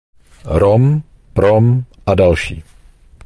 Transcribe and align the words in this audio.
Rom, 0.45 1.01
Prom 1.33 1.83
a 2.05 2.15
další 2.15 2.63